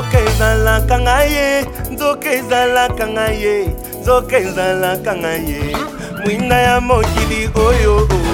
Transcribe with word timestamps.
nzoka 0.00 0.18
ezalaka 0.28 0.94
ngai 1.04 1.30
ye 1.36 1.48
nzoka 1.92 2.28
ezalaka 2.38 3.04
ngai 3.14 3.36
ye 3.44 3.56
nzoka 4.00 4.34
ezalaka 4.46 5.12
ngai 5.22 5.42
ye 5.50 5.60
mwinda 6.24 6.56
ya 6.66 6.74
mokili 6.86 7.40
oyo 7.66 7.94
oh, 7.96 8.08
oh. 8.12 8.29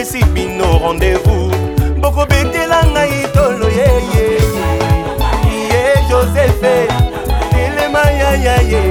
napesi 0.00 0.24
bino 0.32 0.66
rendez-vous 0.82 1.50
bokobetela 2.00 2.80
ngai 2.94 3.22
tolo 3.36 3.68
yeye 3.68 4.26
ye 5.72 5.82
josefe 6.08 6.76
telema 7.50 8.04
yayaye 8.20 8.82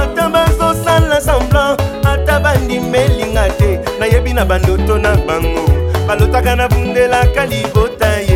ata 0.00 0.24
bazosala 0.34 1.16
semblan 1.26 1.72
ata 2.12 2.34
bandimelinga 2.44 3.44
te 3.58 3.70
nayebi 3.98 4.30
na 4.36 4.44
bandoto 4.50 4.94
na 5.04 5.12
bango 5.26 5.64
balotaka 6.06 6.52
na 6.58 6.66
bundelaka 6.72 7.42
libota 7.52 8.10
ye 8.28 8.31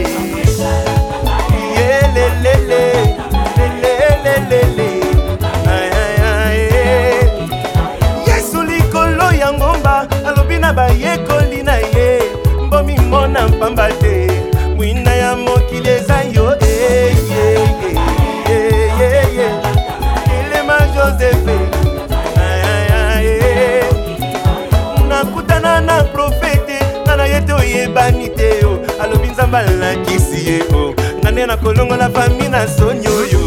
balakisi 29.46 30.46
ye 30.46 30.58
o 30.74 30.94
nga 31.20 31.30
nde 31.30 31.46
nakolongola 31.46 32.10
fami 32.10 32.48
na 32.48 32.68
soni 32.68 33.06
oyo 33.08 33.40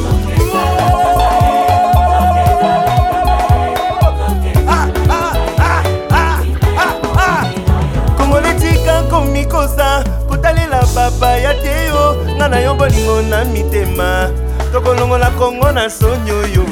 kongoletika 8.18 9.04
komikosa 9.12 10.04
kotalela 10.30 10.84
babaya 10.96 11.54
te 11.54 11.74
yo 11.88 12.16
nga 12.36 12.48
na 12.48 12.58
yo 12.60 12.76
bolingo 12.76 13.22
na 13.22 13.46
mitema 13.46 14.30
tokolongola 14.72 15.30
kongo 15.38 15.72
na 15.72 15.90
soni 15.90 16.32
oyo 16.32 16.64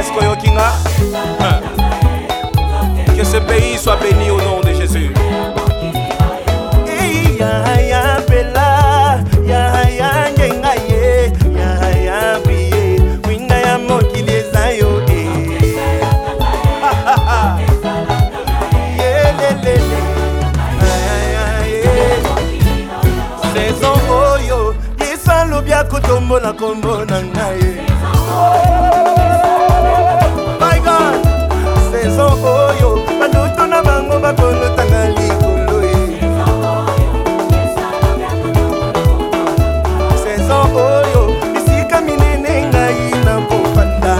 eske 0.00 0.16
oyoki 0.20 0.50
nga 0.50 0.68
que 3.16 3.24
ce 3.24 3.38
pays 3.40 3.78
soit 3.82 3.96
béni 4.00 4.28
au 4.30 4.38
nom 4.38 4.61
kotombola 25.92 26.50
kombo 26.58 26.92
na 27.08 27.18
ngai 27.32 27.64
myga 30.60 30.98
saison 31.90 32.32
oyo 32.60 32.90
balutu 33.18 33.64
na 33.72 33.78
bango 33.86 34.16
bakolotanga 34.24 35.02
likolo 35.16 35.78
ye 35.90 36.02
saison 40.22 40.64
oyo 40.96 41.22
bisika 41.54 41.96
minene 42.06 42.54
ngai 42.72 43.00
na 43.26 43.34
kofanda 43.48 44.14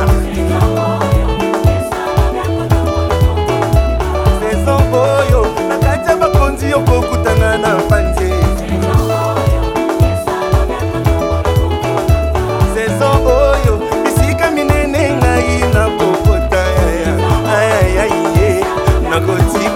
saison 4.42 4.82
oyo 5.16 5.40
na 5.68 5.76
kati 5.84 6.08
ya 6.10 6.14
bakonzi 6.20 6.68
okokutana 6.78 7.50
na 7.64 7.72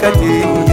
troca 0.01 0.11
de 0.19 0.66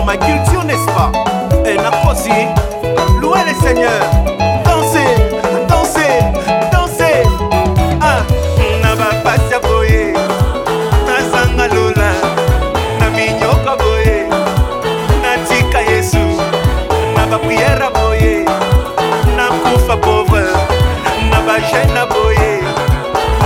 pour 0.00 0.06
ma 0.06 0.16
culture, 0.16 0.64
n'est-ce 0.64 0.86
pas 0.86 1.10
Et 1.66 1.76
Nakrosi, 1.76 2.30
louez 3.20 3.40
les 3.46 3.52
seigneurs, 3.68 4.08
dansez, 4.64 5.10
dansez, 5.68 6.70
dansez. 6.72 7.22
Ah, 8.00 8.22
Naba 8.82 9.10
Passia 9.22 9.58
Boye, 9.60 10.14
Nazanga 11.06 11.74
Lola, 11.74 12.12
Naminyoka 12.98 13.76
Boye, 13.76 14.26
Natika 15.22 15.82
Yesu, 15.82 16.24
Naba 17.16 17.38
Priera 17.38 17.90
Boye, 17.90 18.44
Nakoufa 19.36 19.96
Pauvre, 19.98 20.40
Naba 21.30 21.58
Jena 21.70 22.06
Boye, 22.06 22.60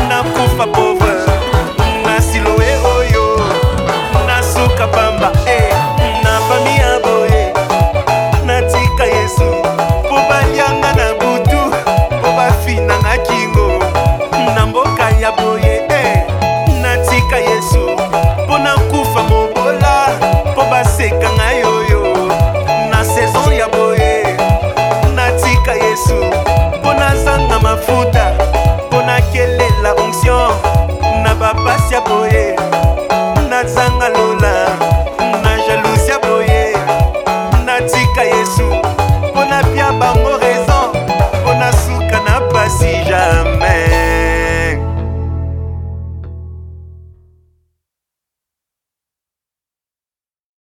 Nakoufa 0.09 0.67
Pauvre. 0.73 0.94